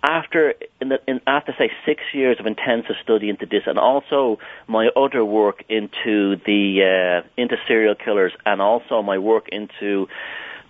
[0.02, 4.40] after in the, in, after say six years of intensive study into this, and also
[4.68, 10.08] my other work into the uh, into serial killers, and also my work into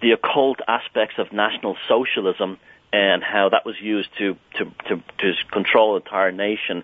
[0.02, 2.58] the occult aspects of National Socialism
[2.92, 6.84] and how that was used to to to, to control an entire nation.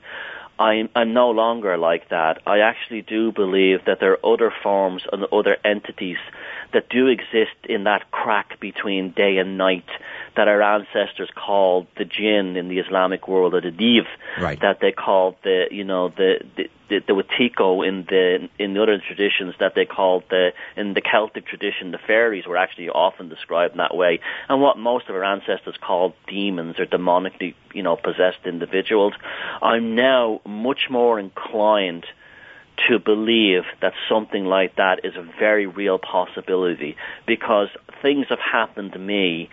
[0.58, 2.41] I'm, I'm no longer like that.
[2.48, 6.18] I actually do believe that there are other forms and other entities
[6.72, 9.89] that do exist in that crack between day and night
[10.36, 14.06] that our ancestors called the jinn in the Islamic world, or the div,
[14.41, 14.60] right.
[14.62, 18.82] that they called the, you know, the, the, the, the Wetiko in the, in the
[18.82, 23.30] other traditions that they called the, in the Celtic tradition, the fairies were actually often
[23.30, 24.19] described in that way.
[24.50, 29.14] And what most of our ancestors called demons or demonically, you know, possessed individuals.
[29.62, 32.05] I'm now much more inclined
[32.89, 36.95] to believe that something like that is a very real possibility
[37.26, 37.70] because
[38.01, 39.49] things have happened to me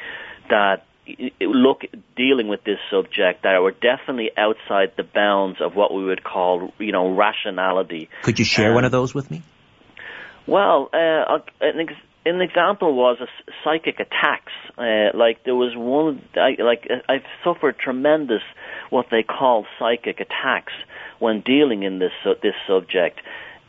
[0.52, 0.84] that
[1.40, 1.82] look
[2.16, 6.72] dealing with this subject that were definitely outside the bounds of what we would call
[6.78, 8.08] you know rationality.
[8.22, 9.42] Could you share um, one of those with me?
[10.46, 11.94] Well, uh, an, ex-
[12.24, 13.26] an example was a
[13.64, 14.52] psychic attacks.
[14.78, 18.42] Uh, like there was one, I, like I've suffered tremendous
[18.90, 20.72] what they call psychic attacks
[21.18, 23.20] when dealing in this uh, this subject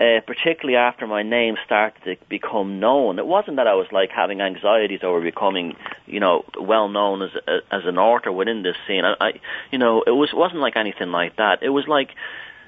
[0.04, 3.20] uh, particularly after my name started to become known.
[3.20, 5.76] It wasn't that I was like having anxieties over becoming,
[6.06, 7.30] you know, well known as
[7.72, 9.06] as an author within this scene.
[9.06, 9.32] I, I
[9.72, 11.64] you know, it was wasn't like anything like that.
[11.64, 12.10] It was like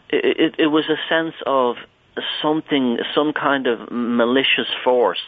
[0.09, 1.75] it, it, it was a sense of
[2.41, 5.21] something, some kind of malicious force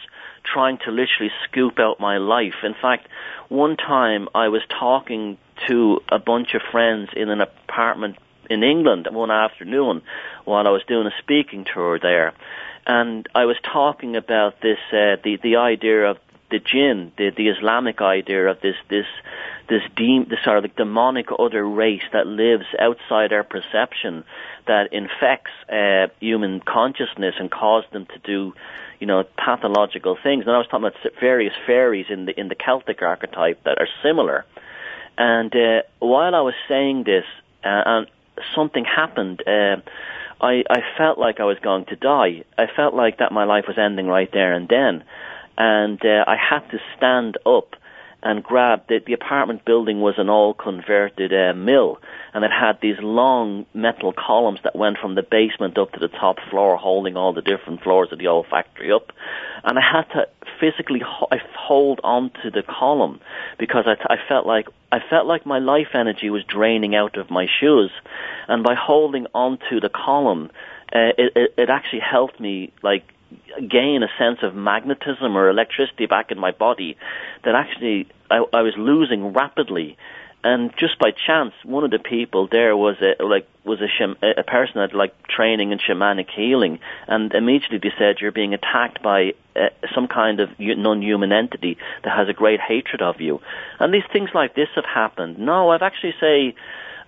[0.44, 2.54] trying to literally scoop out my life.
[2.62, 3.08] In fact,
[3.48, 5.36] one time I was talking
[5.66, 8.16] to a bunch of friends in an apartment
[8.48, 10.02] in England one afternoon
[10.48, 12.32] while I was doing a speaking tour there,
[12.86, 16.18] and I was talking about this uh, the the idea of
[16.50, 19.06] the jinn, the the Islamic idea of this this
[19.68, 24.24] this this sort of like demonic other race that lives outside our perception,
[24.66, 28.54] that infects uh, human consciousness and causes them to do,
[28.98, 30.44] you know, pathological things.
[30.46, 33.88] And I was talking about various fairies in the in the Celtic archetype that are
[34.02, 34.46] similar.
[35.18, 37.24] And uh, while I was saying this,
[37.64, 38.06] uh, and
[38.54, 39.42] something happened.
[39.46, 39.76] Uh,
[40.40, 42.44] I, I felt like I was going to die.
[42.56, 45.04] I felt like that my life was ending right there and then.
[45.56, 47.74] And uh, I had to stand up
[48.22, 51.98] and grab the, the apartment building was an all converted uh, mill
[52.34, 56.08] and it had these long metal columns that went from the basement up to the
[56.08, 59.12] top floor holding all the different floors of the old factory up.
[59.64, 60.26] And I had to
[60.60, 63.20] physically ho- hold onto the column
[63.58, 67.16] because I, t- I felt like I felt like my life energy was draining out
[67.18, 67.90] of my shoes.
[68.46, 70.50] And by holding onto the column
[70.94, 73.04] uh, it, it, it actually helped me like
[73.68, 76.96] gain a sense of magnetism or electricity back in my body
[77.44, 79.96] that actually I, I was losing rapidly.
[80.44, 84.44] And just by chance, one of the people there was a like was a a
[84.44, 89.34] person that like training in shamanic healing, and immediately they said you're being attacked by
[89.56, 93.40] uh, some kind of non-human entity that has a great hatred of you.
[93.80, 95.40] And these things like this have happened.
[95.40, 96.54] No, I've actually say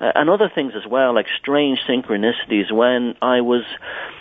[0.00, 2.72] uh, and other things as well, like strange synchronicities.
[2.72, 3.64] When I was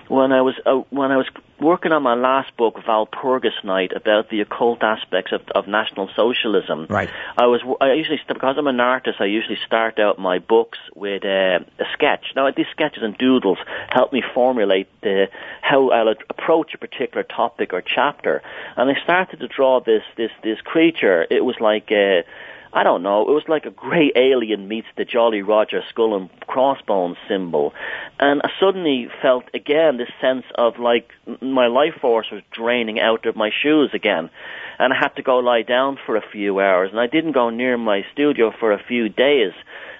[0.10, 1.28] when I was uh, when I was
[1.60, 6.88] working on my last book, Walpurgis Night, about the occult aspects of, of National Socialism.
[6.90, 7.10] Right.
[7.38, 11.24] I was I usually because I'm an artist, I usually start out my books with
[11.24, 12.26] uh, a sketch.
[12.36, 13.60] Now these sketches and doodles
[13.90, 15.28] help me formulate the
[15.62, 18.42] how I'll approach a particular topic or chapter.
[18.76, 21.26] And I started to draw this this this creature.
[21.30, 21.90] It was like.
[21.90, 22.24] Uh,
[22.72, 23.22] I don't know.
[23.22, 27.74] It was like a grey alien meets the Jolly Roger skull and crossbones symbol.
[28.20, 31.10] And I suddenly felt again this sense of like
[31.42, 34.30] my life force was draining out of my shoes again.
[34.78, 36.92] And I had to go lie down for a few hours.
[36.92, 39.54] And I didn't go near my studio for a few days.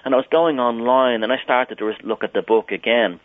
[0.04, 3.18] And I was going online and I started to look at the book again.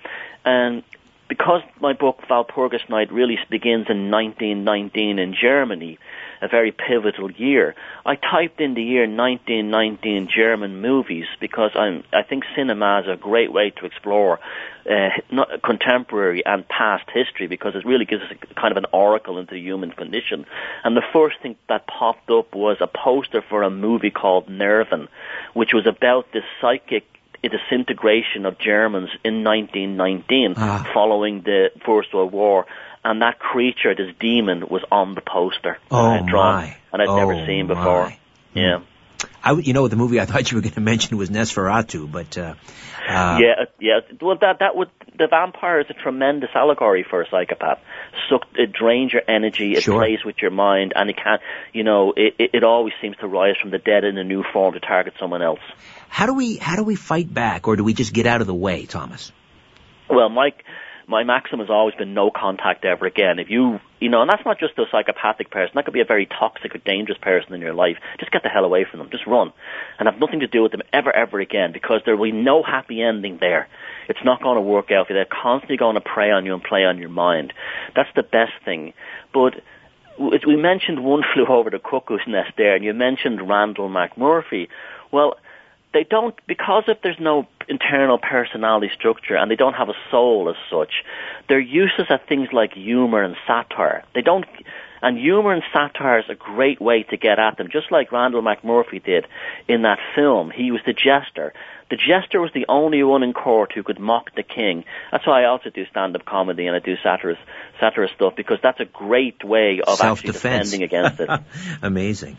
[0.43, 0.83] And
[1.27, 5.99] because my book Walpurgis Night really begins in 1919 in Germany,
[6.45, 7.75] a very pivotal year.
[8.05, 13.17] I typed in the year 1919 German movies because I'm, I think cinema is a
[13.17, 14.39] great way to explore
[14.89, 18.85] uh, not contemporary and past history because it really gives us a, kind of an
[18.93, 20.45] oracle into the human condition.
[20.83, 25.07] And the first thing that popped up was a poster for a movie called Nerven,
[25.53, 27.05] which was about this psychic
[27.49, 30.89] disintegration of Germans in 1919 ah.
[30.93, 32.65] following the First World War
[33.05, 35.77] and that creature, this demon, was on the poster.
[35.91, 36.77] Oh drawn, my!
[36.91, 38.05] And I'd oh never seen before.
[38.05, 38.17] My.
[38.55, 38.79] Yeah.
[39.43, 42.35] I, you know, the movie I thought you were going to mention was Nosferatu, but
[42.37, 42.55] uh,
[43.07, 43.99] uh, yeah, yeah.
[44.19, 47.79] Well, that that would the vampire is a tremendous allegory for a psychopath.
[48.27, 49.99] So it drains your energy, it sure.
[49.99, 51.37] plays with your mind, and it can,
[51.73, 54.43] you know, it, it it always seems to rise from the dead in a new
[54.51, 55.61] form to target someone else.
[56.09, 58.47] How do we how do we fight back, or do we just get out of
[58.47, 59.31] the way, Thomas?
[60.09, 60.63] Well, Mike,
[61.07, 63.39] my maxim has always been no contact ever again.
[63.39, 65.73] If you, you know, and that's not just a psychopathic person.
[65.75, 67.97] That could be a very toxic or dangerous person in your life.
[68.19, 69.09] Just get the hell away from them.
[69.11, 69.53] Just run.
[69.99, 72.63] And have nothing to do with them ever, ever again because there will be no
[72.63, 73.67] happy ending there.
[74.09, 75.19] It's not going to work out for you.
[75.19, 77.53] They're constantly going to prey on you and play on your mind.
[77.95, 78.93] That's the best thing.
[79.33, 79.55] But
[80.19, 84.69] we mentioned One Flew Over the Cuckoo's Nest there, and you mentioned Randle McMurphy.
[85.11, 85.35] Well,
[85.95, 90.49] they don't because if there's no internal personality structure and they don't have a soul
[90.49, 90.91] as such,
[91.47, 94.03] their uses are things like humor and satire.
[94.13, 94.45] They don't
[95.01, 98.41] and humor and satire is a great way to get at them, just like Randle
[98.41, 99.25] McMurphy did
[99.69, 100.51] in that film.
[100.51, 101.53] He was the jester.
[101.89, 104.83] The jester was the only one in court who could mock the king.
[105.11, 107.41] That's why I also do stand-up comedy and I do satirist,
[107.79, 111.29] satirist stuff because that's a great way of actually defending against it.
[111.81, 112.37] Amazing.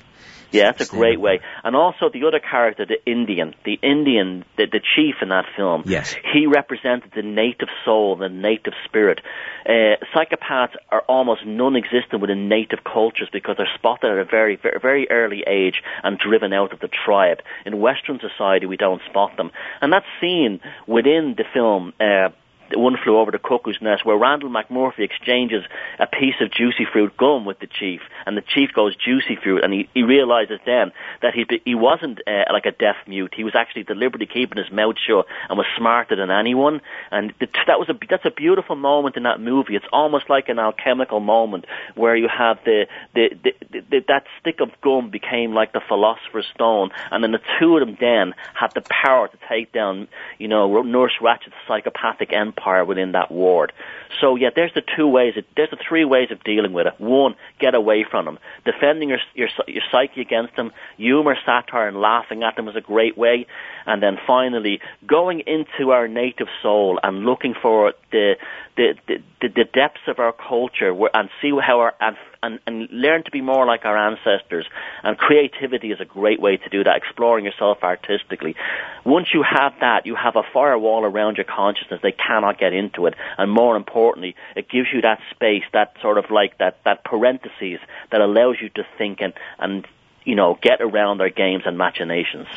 [0.50, 1.40] Yeah, that's a great way.
[1.64, 5.84] And also the other character, the Indian, the Indian, the, the chief in that film.
[5.86, 6.14] Yes.
[6.32, 9.20] He represented the native soul, the native spirit.
[9.64, 14.78] Uh, psychopaths are almost non-existent within native cultures because they're spotted at a very, very,
[14.80, 17.42] very early age and driven out of the tribe.
[17.64, 19.50] In Western society, we don't spot them.
[19.80, 22.30] And that's seen within the film, uh,
[22.74, 25.64] one flew over the cuckoo's nest where Randle McMurphy exchanges
[25.98, 29.62] a piece of juicy fruit gum with the chief, and the chief goes juicy fruit,
[29.64, 30.92] and he, he realizes then
[31.22, 33.34] that he he wasn't uh, like a deaf mute.
[33.36, 36.80] He was actually deliberately keeping his mouth shut and was smarter than anyone.
[37.10, 39.76] And that was a that's a beautiful moment in that movie.
[39.76, 44.60] It's almost like an alchemical moment where you have the the, the, the, that stick
[44.60, 48.72] of gum became like the philosopher's stone, and then the two of them then had
[48.74, 50.08] the power to take down
[50.38, 53.72] you know Nurse Ratched's psychopathic empire empire within that ward.
[54.20, 55.34] So yeah, there's the two ways.
[55.56, 56.94] There's the three ways of dealing with it.
[56.98, 58.38] One, get away from them.
[58.64, 60.72] Defending your your, your psyche against them.
[60.96, 63.46] Humor, satire, and laughing at them is a great way.
[63.84, 68.36] And then finally, going into our native soul and looking for the
[68.76, 73.24] the the, the depths of our culture and see how our and, and and learn
[73.24, 74.66] to be more like our ancestors.
[75.02, 76.96] And creativity is a great way to do that.
[76.96, 78.56] Exploring yourself artistically.
[79.04, 82.00] Once you have that, you have a firewall around your consciousness.
[82.02, 83.14] They cannot get into it.
[83.38, 87.80] And more importantly, it gives you that space, that sort of like that that parentheses
[88.10, 89.86] that allows you to think and and
[90.24, 92.48] you know get around their games and machinations.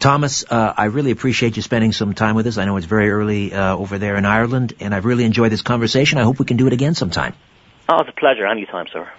[0.00, 2.56] Thomas, uh, I really appreciate you spending some time with us.
[2.56, 5.60] I know it's very early uh, over there in Ireland, and I've really enjoyed this
[5.60, 6.18] conversation.
[6.18, 7.34] I hope we can do it again sometime.
[7.92, 8.46] Oh, it's a pleasure.
[8.46, 9.10] Anytime, sir.